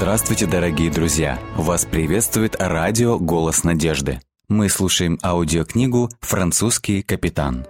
[0.00, 1.38] Здравствуйте, дорогие друзья!
[1.56, 4.22] Вас приветствует радио «Голос надежды».
[4.48, 7.66] Мы слушаем аудиокнигу «Французский капитан».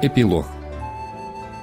[0.00, 0.46] Эпилог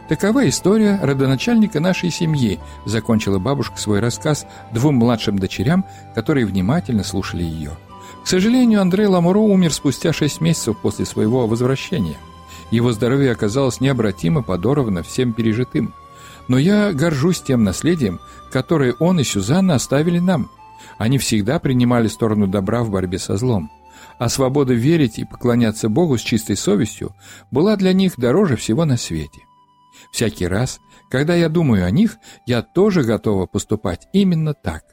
[0.08, 5.84] Такова история родоначальника нашей семьи, закончила бабушка свой рассказ двум младшим дочерям,
[6.14, 7.72] которые внимательно слушали ее.
[8.24, 12.18] К сожалению, Андрей Ламуро умер спустя шесть месяцев после своего возвращения.
[12.72, 15.94] Его здоровье оказалось необратимо подорвано всем пережитым.
[16.48, 18.20] Но я горжусь тем наследием,
[18.52, 20.50] которое он и Сюзанна оставили нам.
[20.98, 23.70] Они всегда принимали сторону добра в борьбе со злом
[24.22, 27.16] а свобода верить и поклоняться Богу с чистой совестью
[27.50, 29.42] была для них дороже всего на свете.
[30.12, 34.84] Всякий раз, когда я думаю о них, я тоже готова поступать именно так.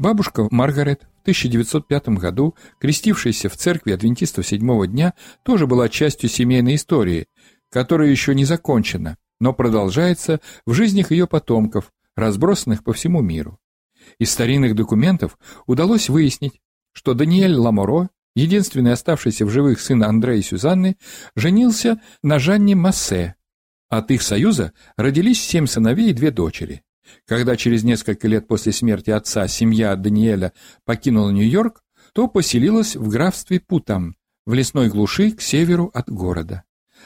[0.00, 7.26] Бабушка Маргарет 1905 году, крестившаяся в церкви адвентистов седьмого дня, тоже была частью семейной истории,
[7.70, 13.58] которая еще не закончена, но продолжается в жизнях ее потомков, разбросанных по всему миру.
[14.18, 16.60] Из старинных документов удалось выяснить,
[16.92, 20.96] что Даниэль Ламоро единственный оставшийся в живых сын Андрея и Сюзанны,
[21.34, 23.34] женился на Жанне Массе.
[23.88, 26.82] От их союза родились семь сыновей и две дочери.
[27.26, 30.52] Когда через несколько лет после смерти отца семья Даниэля
[30.84, 36.64] покинула Нью-Йорк, то поселилась в графстве Путам, в лесной глуши к северу от города.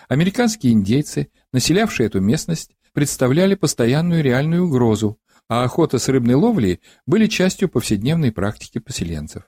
[0.09, 7.27] Американские индейцы, населявшие эту местность, представляли постоянную реальную угрозу, а охота с рыбной ловлей были
[7.27, 9.42] частью повседневной практики поселенцев.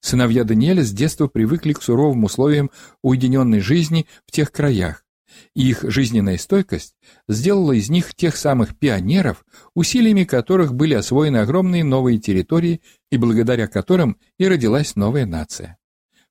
[0.00, 2.70] Сыновья Даниэля с детства привыкли к суровым условиям
[3.02, 5.03] уединенной жизни в тех краях.
[5.54, 6.94] Их жизненная стойкость
[7.28, 13.66] сделала из них тех самых пионеров, усилиями которых были освоены огромные новые территории и благодаря
[13.66, 15.78] которым и родилась новая нация.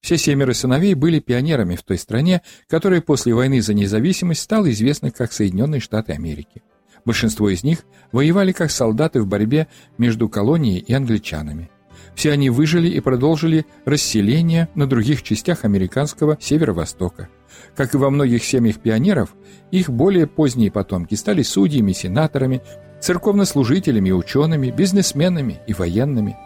[0.01, 5.11] Все семеро сыновей были пионерами в той стране, которая после войны за независимость стала известна
[5.11, 6.61] как Соединенные Штаты Америки.
[7.05, 11.69] Большинство из них воевали как солдаты в борьбе между колонией и англичанами.
[12.15, 17.29] Все они выжили и продолжили расселение на других частях американского северо-востока.
[17.75, 19.33] Как и во многих семьях пионеров,
[19.71, 22.61] их более поздние потомки стали судьями, сенаторами,
[23.01, 26.37] церковнослужителями, учеными, бизнесменами и военными.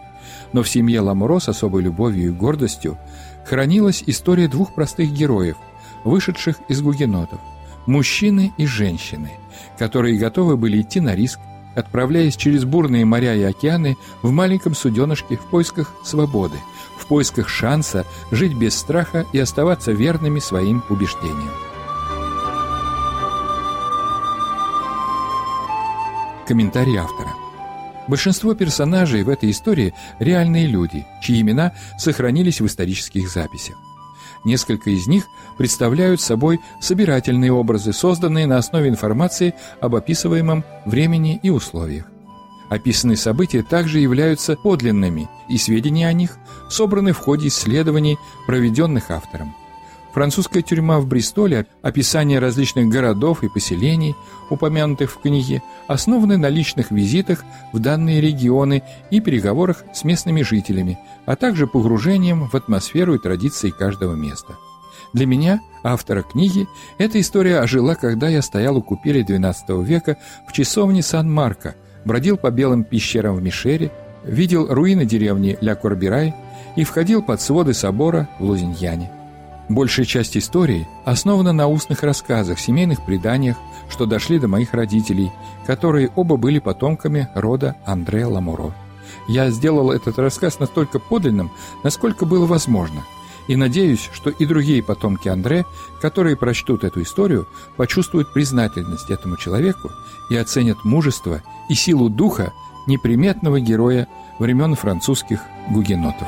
[0.53, 2.97] Но в семье Ламуро с особой любовью и гордостью
[3.45, 5.57] хранилась история двух простых героев,
[6.03, 7.39] вышедших из гугенотов–
[7.87, 9.31] мужчины и женщины,
[9.79, 11.39] которые готовы были идти на риск
[11.77, 16.57] отправляясь через бурные моря и океаны в маленьком суденышке в поисках свободы,
[16.97, 21.51] в поисках шанса жить без страха и оставаться верными своим убеждениям.
[26.47, 27.29] Комментарий автора.
[28.07, 33.75] Большинство персонажей в этой истории– реальные люди, чьи имена сохранились в исторических записях.
[34.43, 35.25] Несколько из них
[35.57, 42.05] представляют собой собирательные образы, созданные на основе информации об описываемом времени и условиях.
[42.69, 46.37] Описанные события также являются подлинными, и сведения о них
[46.69, 49.55] собраны в ходе исследований, проведенных автором.
[50.17, 54.15] Французская тюрьма в Бристоле, описание различных городов и поселений,
[54.49, 60.97] упомянутых в книге, основаны на личных визитах в данные регионы и переговорах с местными жителями,
[61.27, 64.55] а также погружением в атмосферу и традиции каждого места.
[65.13, 66.67] Для меня, автора книги,
[66.97, 70.17] эта история ожила, когда я стоял у купели XII века
[70.49, 71.75] в часовне Сан-Марко,
[72.05, 73.91] бродил по белым пещерам в Мишере,
[74.23, 76.33] видел руины деревни Ля-Корбирай
[76.75, 79.11] и входил под своды собора в Лузиньяне.
[79.69, 83.57] Большая часть истории основана на устных рассказах, семейных преданиях,
[83.89, 85.31] что дошли до моих родителей,
[85.65, 88.73] которые оба были потомками рода Андре Ламуро.
[89.27, 91.51] Я сделал этот рассказ настолько подлинным,
[91.83, 93.03] насколько было возможно,
[93.47, 95.65] и надеюсь, что и другие потомки Андре,
[96.01, 99.91] которые прочтут эту историю, почувствуют признательность этому человеку
[100.29, 102.53] и оценят мужество и силу духа
[102.87, 104.07] неприметного героя
[104.39, 106.27] времен французских гугенотов.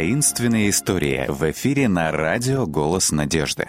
[0.00, 3.68] Таинственные истории в эфире на радио «Голос надежды».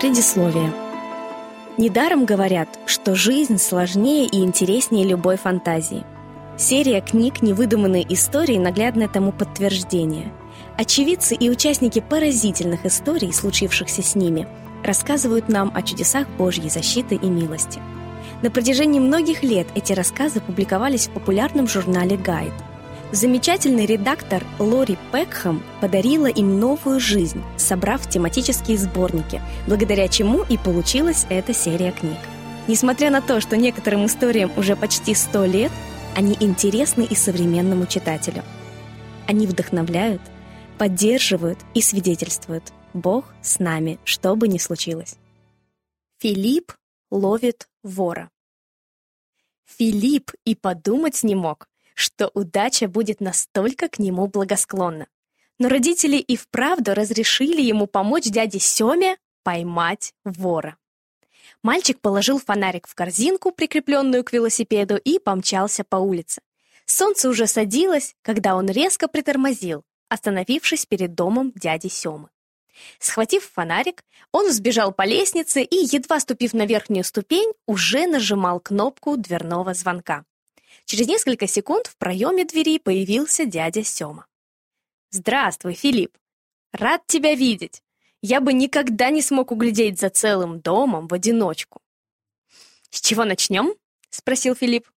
[0.00, 0.72] Предисловие.
[1.76, 6.02] Недаром говорят, что жизнь сложнее и интереснее любой фантазии.
[6.56, 10.32] Серия книг «Невыдуманные истории»– наглядное тому подтверждение.
[10.76, 14.48] Очевидцы и участники поразительных историй, случившихся с ними,
[14.84, 17.80] рассказывают нам о чудесах Божьей защиты и милости.
[18.42, 22.52] На протяжении многих лет эти рассказы публиковались в популярном журнале «Гайд».
[23.10, 31.26] Замечательный редактор Лори Пекхэм подарила им новую жизнь, собрав тематические сборники, благодаря чему и получилась
[31.30, 32.18] эта серия книг.
[32.68, 35.72] Несмотря на то, что некоторым историям уже почти сто лет,
[36.14, 38.42] они интересны и современному читателю.
[39.26, 40.20] Они вдохновляют,
[40.76, 45.16] поддерживают и свидетельствуют «Бог с нами, что бы ни случилось».
[46.18, 46.72] Филипп
[47.10, 48.30] ловит вора.
[49.64, 55.06] Филипп и подумать не мог, что удача будет настолько к нему благосклонна.
[55.58, 60.76] Но родители и вправду разрешили ему помочь дяде Семе поймать вора.
[61.62, 66.40] Мальчик положил фонарик в корзинку, прикрепленную к велосипеду, и помчался по улице.
[66.86, 72.28] Солнце уже садилось, когда он резко притормозил, остановившись перед домом дяди Семы.
[72.98, 79.16] Схватив фонарик, он сбежал по лестнице и, едва ступив на верхнюю ступень, уже нажимал кнопку
[79.16, 80.24] дверного звонка.
[80.84, 84.26] Через несколько секунд в проеме двери появился дядя Сема.
[85.10, 86.16] «Здравствуй, Филипп!
[86.72, 87.82] Рад тебя видеть!
[88.20, 91.80] Я бы никогда не смог углядеть за целым домом в одиночку».
[92.90, 93.74] «С чего начнем?»—
[94.10, 94.90] спросил Филипп.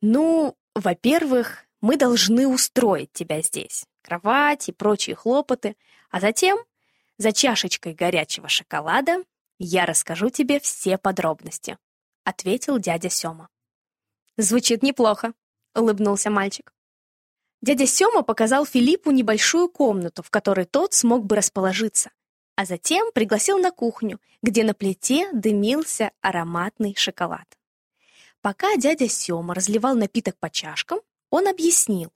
[0.00, 3.84] «Ну, во-первых, мы должны устроить тебя здесь.
[4.02, 5.76] Кровать и прочие хлопоты.
[6.10, 6.58] А затем,
[7.18, 9.24] за чашечкой горячего шоколада,
[9.58, 11.78] я расскажу тебе все подробности»,—
[12.24, 13.48] ответил дядя Сема.
[14.36, 15.32] «Звучит неплохо»,—
[15.74, 16.74] улыбнулся мальчик.
[17.62, 22.10] Дядя Сема показал Филиппу небольшую комнату, в которой тот смог бы расположиться,
[22.54, 27.46] а затем пригласил на кухню, где на плите дымился ароматный шоколад.
[28.42, 32.12] Пока дядя Сема разливал напиток по чашкам, он объяснил.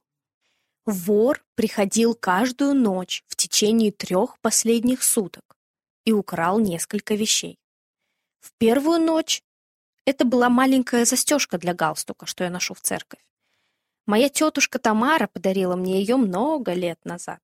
[0.86, 5.56] Вор приходил каждую ночь в течение трех последних суток
[6.04, 7.58] и украл несколько вещей.
[8.40, 9.42] В первую ночь
[10.06, 13.20] это была маленькая застежка для галстука, что я ношу в церковь.
[14.06, 17.40] Моя тетушка Тамара подарила мне ее много лет назад.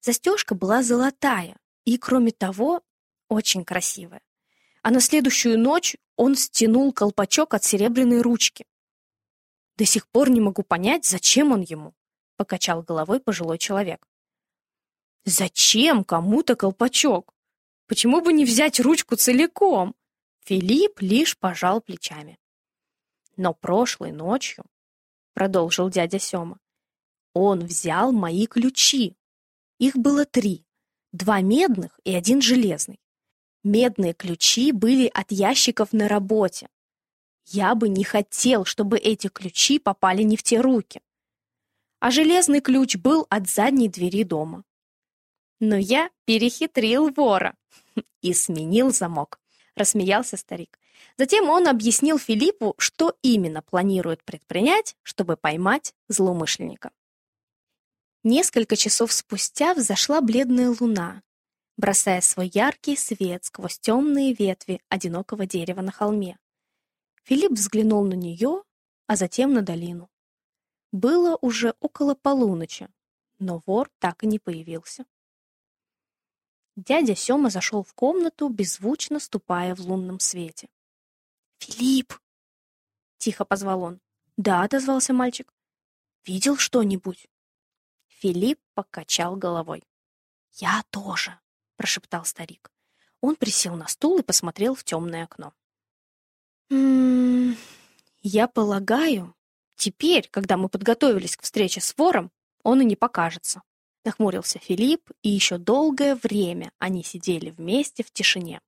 [0.00, 2.82] Застежка была золотая и, кроме того,
[3.28, 4.22] очень красивая.
[4.82, 8.64] а на следующую ночь он стянул колпачок от серебряной ручки.
[9.76, 11.92] До сих пор не могу понять, зачем он ему,
[12.40, 14.08] покачал головой пожилой человек.
[15.26, 17.34] Зачем кому-то колпачок?
[17.86, 19.94] Почему бы не взять ручку целиком?
[20.46, 22.38] Филипп лишь пожал плечами.
[23.36, 24.64] Но прошлой ночью,
[25.34, 26.58] продолжил дядя Сёма,
[27.34, 29.18] он взял мои ключи.
[29.78, 30.64] Их было три,
[31.12, 33.00] два медных и один железный.
[33.64, 36.70] Медные ключи были от ящиков на работе.
[37.44, 41.02] Я бы не хотел, чтобы эти ключи попали не в те руки.
[42.00, 44.64] А железный ключ был от задней двери дома.
[45.60, 47.54] Но я перехитрил вора
[48.22, 49.38] и сменил замок,
[49.76, 50.78] рассмеялся старик.
[51.18, 56.90] Затем он объяснил Филиппу, что именно планирует предпринять, чтобы поймать злоумышленника.
[58.22, 61.22] Несколько часов спустя взошла бледная луна,
[61.76, 66.38] бросая свой яркий свет сквозь темные ветви одинокого дерева на холме.
[67.24, 68.62] Филипп взглянул на нее,
[69.06, 70.10] а затем на долину.
[70.92, 72.88] Было уже около полуночи,
[73.38, 75.04] но вор так и не появился.
[76.76, 80.68] Дядя Сёма зашел в комнату, беззвучно ступая в лунном свете.
[81.58, 82.18] «Филипп!»—
[83.18, 84.00] тихо позвал он.
[84.36, 85.52] «Да»,— отозвался мальчик.
[86.24, 87.28] «Видел что-нибудь?»
[88.06, 89.84] Филипп покачал головой.
[90.52, 91.38] «Я тоже»,
[91.80, 92.70] прошептал старик.
[93.22, 95.54] Он присел на стул и посмотрел в темное окно.
[96.68, 97.56] «М -м,
[98.20, 99.34] я полагаю,
[99.80, 102.30] теперь, когда мы подготовились к встрече с вором,
[102.62, 103.62] он и не покажется»,—
[104.04, 108.60] нахмурился Филипп, и еще долгое время они сидели вместе в тишине.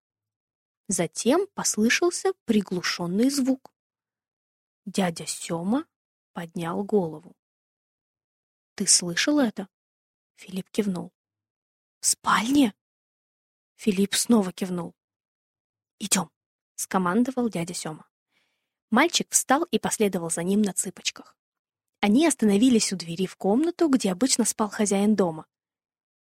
[0.88, 3.72] Затем послышался приглушенный звук.
[4.86, 5.86] Дядя Сёма
[6.32, 7.36] поднял голову.
[8.74, 9.68] «Ты слышал это?»
[10.36, 11.12] Филипп кивнул.
[12.00, 12.74] «В спальне?»
[13.76, 14.94] Филипп снова кивнул.
[15.98, 16.30] «Идем»,—
[16.74, 18.06] скомандовал дядя Сёма.
[18.92, 21.34] Мальчик встал и последовал за ним на цыпочках.
[22.00, 25.46] Они остановились у двери в комнату, где обычно спал хозяин дома.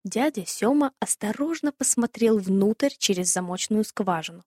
[0.04, 4.42] Дядя Сёма осторожно посмотрел внутрь через замочную скважину.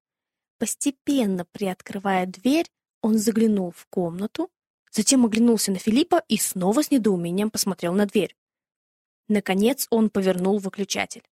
[0.57, 2.65] Постепенно приоткрывая дверь,
[3.01, 4.49] он заглянул в комнату,
[4.91, 8.35] затем оглянулся на Филиппа и снова с недоумением посмотрел на дверь.
[9.27, 11.23] Наконец он повернул выключатель.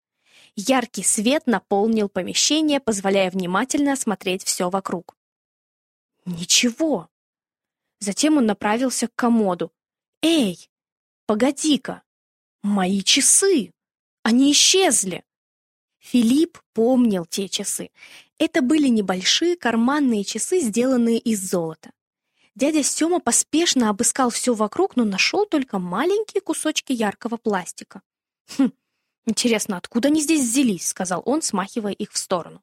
[0.56, 5.16] Яркий свет наполнил помещение, позволяя внимательно осмотреть все вокруг.
[6.24, 7.08] Ничего.
[8.00, 9.72] Затем он направился к комоду.
[10.22, 10.68] «Эй,
[11.26, 12.02] погоди-ка!
[12.62, 13.72] Мои часы!
[14.22, 15.24] Они исчезли!»
[15.98, 17.90] Филипп помнил те часы.
[18.38, 21.92] Это были небольшие карманные часы, сделанные из золота.
[22.54, 28.02] Дядя Сёма поспешно обыскал все вокруг, но нашел только маленькие кусочки яркого пластика.
[28.58, 28.72] Хм,
[29.26, 32.62] «Интересно, откуда они здесь взялись?»— сказал он, смахивая их в сторону.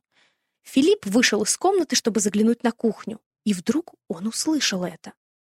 [0.64, 5.14] Филипп вышел из комнаты, чтобы заглянуть на кухню, и вдруг он услышал это.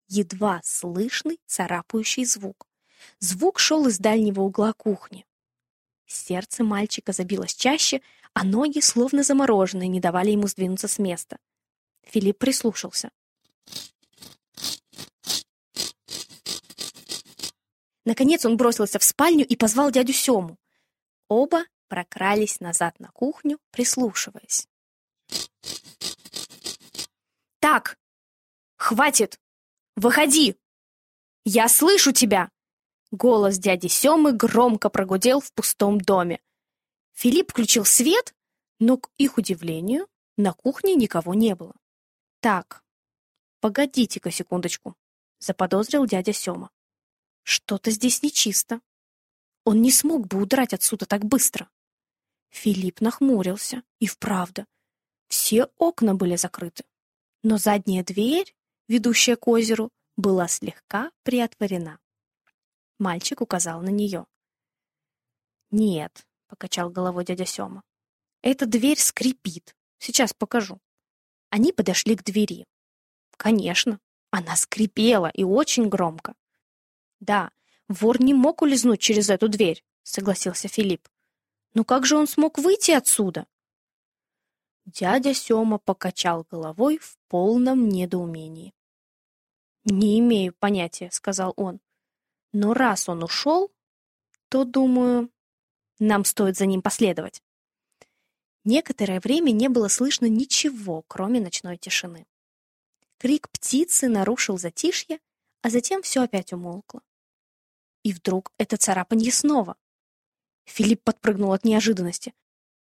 [0.09, 2.67] Едва слышный царапающий звук.
[3.19, 5.27] Звук шел из дальнего угла кухни.
[6.07, 8.03] Сердце мальчика забилось чаще,
[8.35, 11.39] а ноги, словно замороженные, не давали ему сдвинуться с места.
[12.05, 13.11] Филипп прислушался.
[18.05, 20.59] Наконец он бросился в спальню и позвал дядю Сему.
[21.29, 24.67] Оба прокрались назад на кухню, прислушиваясь.
[27.63, 27.97] «Так!
[28.77, 29.39] Хватит!
[29.95, 30.57] Выходи!
[31.45, 32.51] Я слышу тебя!»
[33.13, 36.41] Голос дяди Семы громко прогудел в пустом доме.
[37.13, 38.35] Филипп включил свет,
[38.81, 41.77] но, к их удивлению, на кухне никого не было.
[42.41, 42.83] «Так,
[43.61, 44.97] погодите-ка секундочку»,—
[45.39, 46.73] заподозрил дядя Сема.
[47.45, 48.81] «Что-то здесь нечисто».
[49.65, 51.71] Он не смог бы удрать отсюда так быстро.
[52.49, 53.85] Филипп нахмурился.
[54.01, 54.67] И вправду,
[55.29, 56.83] все окна были закрыты.
[57.43, 58.55] Но задняя дверь,
[58.89, 61.99] ведущая к озеру, была слегка приотворена.
[62.99, 64.27] Мальчик указал на нее.
[65.71, 67.83] «Нет»,— покачал головой дядя Сема.
[68.43, 69.75] «Эта дверь скрипит.
[69.99, 70.79] Сейчас покажу».
[71.51, 72.67] Они подошли к двери.
[73.37, 76.35] Конечно, она скрипела и очень громко.
[77.21, 77.51] Да,
[77.89, 81.09] Вор не мог улизнуть через эту дверь, согласился Филипп.
[81.75, 83.47] Но как же он смог выйти отсюда?
[84.87, 88.75] Дядя Сёма покачал головой в полном недоумении.
[89.87, 91.81] «Не имею понятия»,— сказал он.
[92.53, 93.73] «Но раз он ушел,
[94.51, 95.31] то, думаю,
[95.99, 97.43] нам стоит за ним последовать».
[98.65, 102.27] Некоторое время не было слышно ничего, кроме ночной тишины.
[103.17, 105.19] Крик птицы нарушил затишье,
[105.63, 107.01] а затем все опять умолкло.
[108.03, 109.79] И вдруг это царапанье снова.
[110.67, 112.35] Филипп подпрыгнул от неожиданности.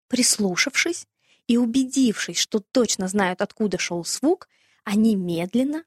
[0.09, 1.07] Прислушавшись
[1.51, 4.49] и убедившись, что точно знают, откуда шел звук,
[4.85, 5.85] они медленно,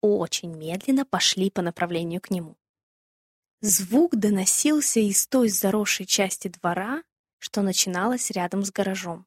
[0.00, 2.56] очень медленно пошли по направлению к нему.
[3.60, 7.02] Звук доносился из той заросшей части двора,
[7.38, 9.26] что начиналась рядом с гаражом.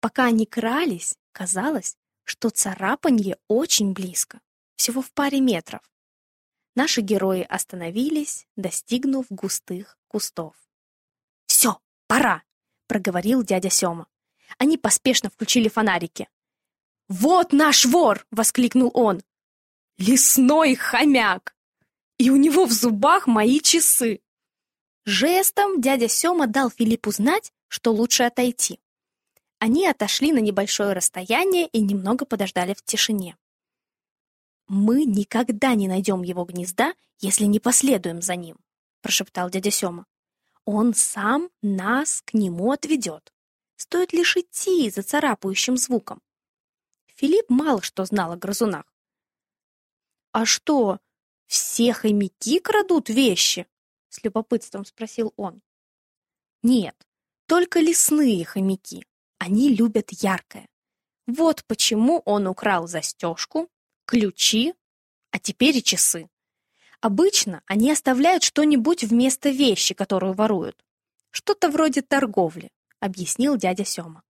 [0.00, 4.42] Пока они крались, казалось, что царапанье очень близко,
[4.74, 5.90] всего в паре метров.
[6.74, 10.54] Наши герои остановились, достигнув густых кустов.
[11.46, 12.42] «Все, пора!»—
[12.88, 14.06] проговорил дядя Сема.
[14.58, 16.28] Они поспешно включили фонарики.
[17.08, 19.22] «Вот наш вор!»— воскликнул он.
[19.98, 21.54] «Лесной хомяк!»
[22.18, 24.20] И у него в зубах мои часы.
[25.04, 28.80] Жестом дядя Сема дал Филиппу знать, что лучше отойти.
[29.58, 33.36] Они отошли на небольшое расстояние и немного подождали в тишине.
[34.68, 38.56] «Мы никогда не найдем его гнезда, если не последуем за ним»,
[39.00, 40.06] прошептал дядя Сема.
[40.64, 43.32] «Он сам нас к нему отведет.
[43.76, 46.22] Стоит лишь идти за царапающим звуком».
[47.06, 48.84] Филипп мало что знал о грызунах.
[50.32, 51.00] «А что,
[51.46, 53.66] все хомяки крадут вещи?»—
[54.08, 55.62] с любопытством спросил он.
[56.62, 57.06] «Нет,
[57.46, 59.06] только лесные хомяки.
[59.38, 60.68] Они любят яркое.
[61.26, 63.68] Вот почему он украл застежку,
[64.04, 64.74] ключи,
[65.30, 66.28] а теперь и часы.
[67.00, 70.84] Обычно они оставляют что-нибудь вместо вещи, которую воруют.
[71.30, 74.22] Что-то вроде торговли, объяснил дядя Сёма.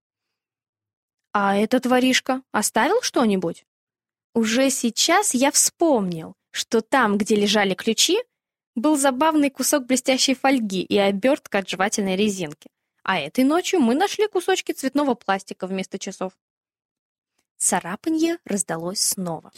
[1.33, 3.65] А этот воришка оставил что-нибудь?
[4.33, 8.17] Уже сейчас я вспомнил, что там, где лежали ключи,
[8.75, 12.69] был забавный кусок блестящей фольги и обертка от жевательной резинки.
[13.03, 16.33] А этой ночью мы нашли кусочки цветного пластика вместо часов.
[17.57, 19.51] Царапанье раздалось снова.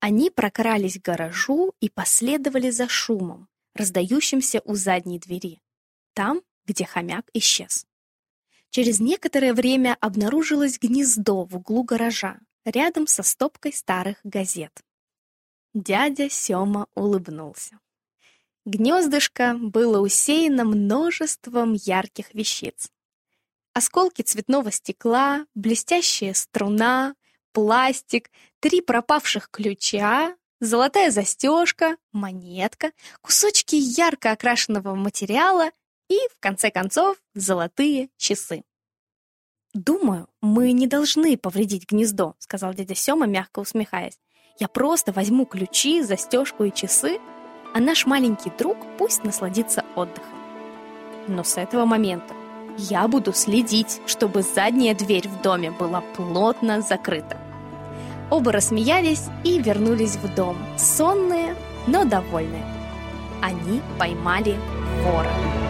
[0.00, 5.60] Они прокрались к гаражу и последовали за шумом, раздающимся у задней двери,
[6.12, 7.86] там, где хомяк исчез.
[8.70, 14.72] Через некоторое время обнаружилось гнездо в углу гаража, рядом со стопкой старых газет.
[15.72, 17.78] Дядя Сёма улыбнулся.
[18.64, 22.90] Гнездышко было усеяно множеством ярких вещиц.
[23.72, 27.14] Осколки цветного стекла, блестящая струна,
[27.52, 35.70] пластик, три пропавших ключа, золотая застежка, монетка, кусочки ярко окрашенного материала
[36.08, 38.64] и, в конце концов, золотые часы.
[39.74, 44.18] «Думаю, мы не должны повредить гнездо»,— сказал дядя Сёма, мягко усмехаясь.
[44.58, 47.18] «Я просто возьму ключи, застежку и часы,
[47.74, 50.38] а наш маленький друг пусть насладится отдыхом.
[51.28, 52.34] Но с этого момента
[52.78, 57.36] я буду следить, чтобы задняя дверь в доме была плотно закрыта.
[58.30, 61.54] Оба рассмеялись и вернулись в дом, сонные,
[61.86, 62.64] но довольные.
[63.42, 64.56] Они поймали
[65.02, 65.65] вора.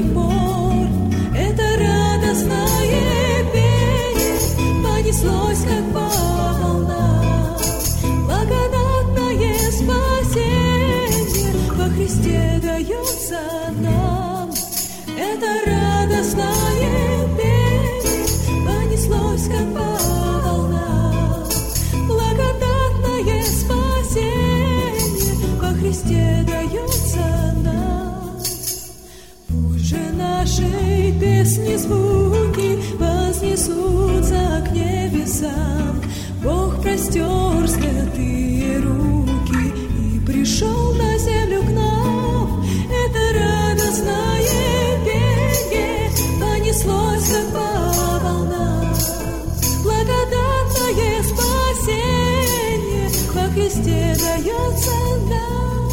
[0.00, 0.41] before.
[33.42, 36.00] Вознесутся к небесам.
[36.42, 42.64] Бог простер святые руки и пришел на землю к нам.
[42.88, 47.66] Это радостное пение понеслось, как по
[48.24, 48.94] волнам.
[49.82, 54.96] Благодатное спасение во Христе дается
[55.28, 55.91] нам.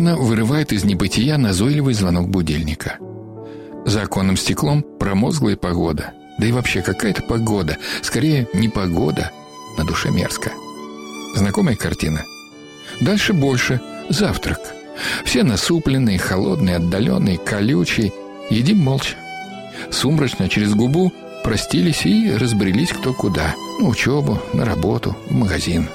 [0.00, 2.96] Тревожно вырывает из небытия назойливый звонок будильника.
[3.84, 6.14] За оконным стеклом промозглая погода.
[6.38, 7.76] Да и вообще какая-то погода.
[8.00, 9.30] Скорее, не погода.
[9.76, 10.52] На душе мерзко.
[11.36, 12.24] Знакомая картина?
[13.02, 13.78] Дальше больше.
[14.08, 14.60] Завтрак.
[15.26, 18.10] Все насупленные, холодные, отдаленные, колючие.
[18.48, 19.16] Едим молча.
[19.90, 21.12] Сумрачно через губу
[21.44, 23.54] простились и разбрелись кто куда.
[23.78, 25.90] На учебу, на работу, в магазин.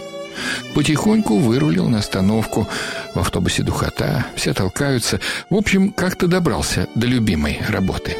[0.73, 2.67] Потихоньку вырулил на остановку.
[3.13, 5.19] В автобусе духота, все толкаются.
[5.49, 8.17] В общем, как-то добрался до любимой работы.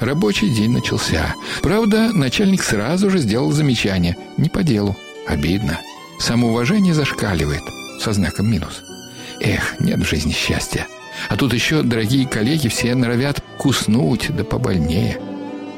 [0.00, 1.34] Рабочий день начался.
[1.62, 4.16] Правда, начальник сразу же сделал замечание.
[4.36, 4.96] Не по делу.
[5.26, 5.80] Обидно.
[6.18, 7.62] Самоуважение зашкаливает.
[8.00, 8.82] Со знаком минус.
[9.40, 10.86] Эх, нет в жизни счастья.
[11.28, 15.20] А тут еще дорогие коллеги все норовят куснуть, да побольнее.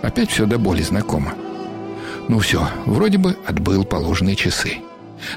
[0.02, 1.34] Опять все до боли знакомо.
[2.28, 4.78] Ну все, вроде бы отбыл положенные часы.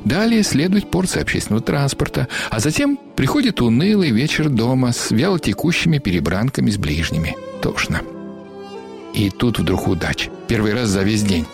[0.03, 6.77] Далее следует порция общественного транспорта, а затем приходит унылый вечер дома с вялотекущими перебранками с
[6.77, 7.35] ближними.
[7.61, 8.01] Тошно.
[9.13, 10.29] И тут вдруг удача.
[10.47, 11.45] Первый раз за весь день.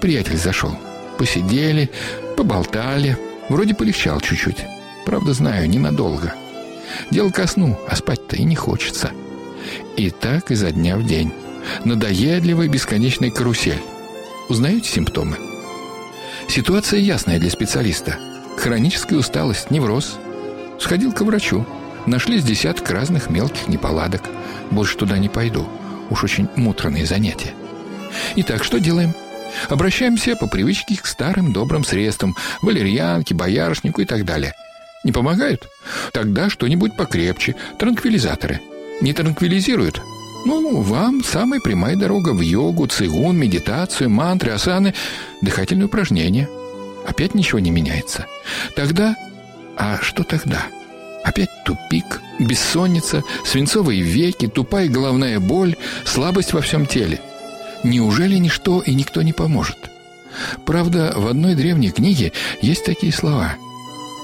[0.00, 0.76] Приятель зашел.
[1.16, 1.90] Посидели,
[2.36, 3.18] поболтали.
[3.48, 4.64] Вроде полегчал чуть-чуть.
[5.04, 6.34] Правда, знаю, ненадолго.
[7.10, 9.10] Дело ко сну, а спать-то и не хочется.
[9.96, 11.32] И так изо дня в день.
[11.84, 13.80] Надоедливая бесконечная карусель.
[14.48, 15.36] Узнаете симптомы?
[16.48, 18.18] Ситуация ясная для специалиста.
[18.56, 20.18] Хроническая усталость, невроз.
[20.80, 21.66] Сходил к врачу.
[22.06, 24.22] Нашлись десяток разных мелких неполадок.
[24.70, 25.68] Больше туда не пойду.
[26.08, 27.52] Уж очень муторные занятия.
[28.36, 29.14] Итак, что делаем?
[29.68, 32.34] Обращаемся по привычке к старым добрым средствам.
[32.62, 34.54] Валерьянке, боярышнику и так далее.
[35.04, 35.68] Не помогают?
[36.12, 37.56] Тогда что-нибудь покрепче.
[37.78, 38.60] Транквилизаторы.
[39.02, 40.00] Не транквилизируют?
[40.44, 44.94] Ну, вам самая прямая дорога в йогу, цигун, медитацию, мантры, асаны,
[45.42, 46.48] дыхательные упражнения.
[47.06, 48.26] Опять ничего не меняется.
[48.76, 49.16] Тогда...
[49.76, 50.66] А что тогда?
[51.22, 57.20] Опять тупик, бессонница, свинцовые веки, тупая головная боль, слабость во всем теле.
[57.84, 59.90] Неужели ничто и никто не поможет?
[60.64, 63.54] Правда, в одной древней книге есть такие слова.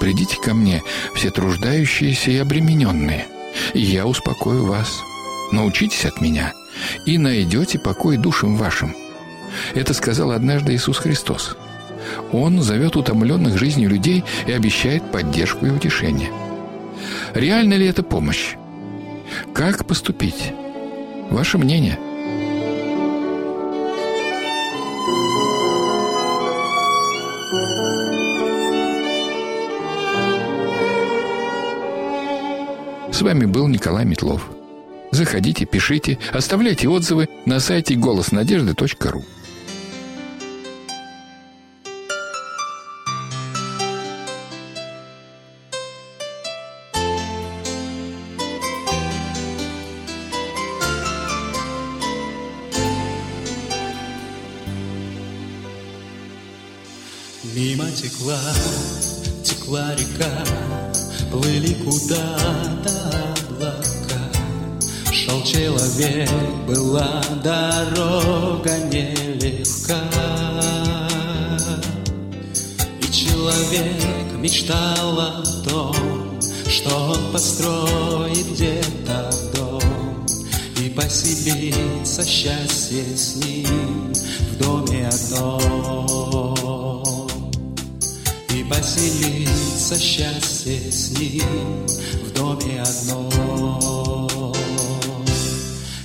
[0.00, 0.82] «Придите ко мне,
[1.14, 3.26] все труждающиеся и обремененные,
[3.74, 5.02] и я успокою вас».
[5.52, 6.52] Научитесь от меня,
[7.06, 8.94] и найдете покой душам вашим».
[9.74, 11.56] Это сказал однажды Иисус Христос.
[12.32, 16.30] Он зовет утомленных жизнью людей и обещает поддержку и утешение.
[17.34, 18.56] Реально ли это помощь?
[19.52, 20.52] Как поступить?
[21.30, 21.98] Ваше мнение–
[33.14, 34.53] С вами был Николай Метлов.
[35.14, 39.24] Заходите, пишите, оставляйте отзывы на сайте голоснадежды.ру.
[74.44, 75.96] мечтал о том,
[76.68, 80.26] что он построит где-то дом
[80.82, 84.12] и поселится счастье с ним
[84.50, 86.54] в доме одном
[88.50, 91.86] и поселиться счастье с ним
[92.26, 94.52] в доме одном.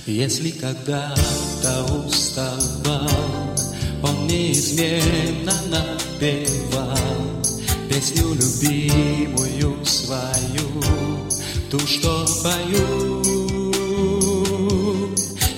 [0.06, 3.06] Если когда-то уставал,
[4.02, 6.89] он неизменно напевал
[7.90, 10.80] песню любимую свою,
[11.70, 13.20] ту, что пою.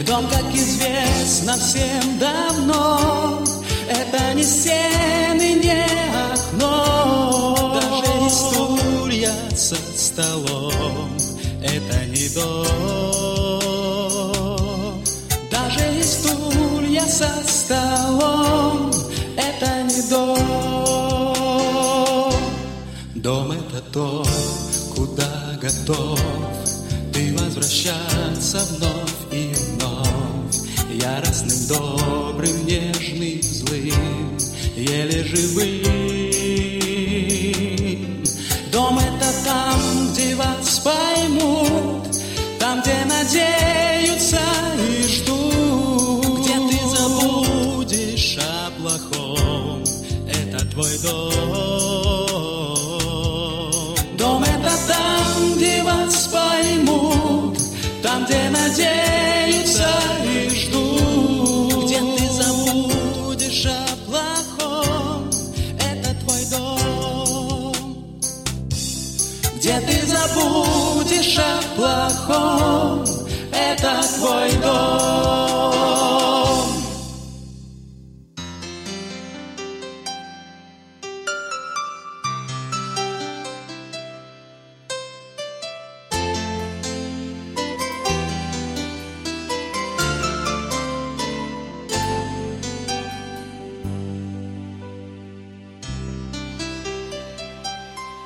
[0.07, 3.43] Дом, как известно всем давно,
[3.87, 5.85] это не стены, не
[6.33, 11.11] окно, даже не стулья со столом.
[11.63, 13.75] Это не дом,
[15.51, 18.42] даже не стулья со столом.
[23.93, 24.25] То,
[24.97, 26.19] куда готов
[27.13, 30.57] ты возвращаться вновь и вновь,
[30.91, 34.39] яростным, добрым, нежным, злым,
[34.77, 35.83] еле живым.
[38.73, 39.79] Дом это там,
[40.13, 42.17] где вас поймут,
[42.59, 44.41] там, где надеются
[44.89, 49.85] и ждут, где ты забудешь о плохом.
[50.27, 51.72] Это твой дом.
[58.33, 59.91] Где надеются
[60.25, 61.85] и ждут.
[61.85, 65.31] Где ты забудешь о плохом?
[65.79, 67.75] Это твой дом.
[69.57, 73.05] Где ты забудешь о плохом?
[73.53, 76.12] Это твой дом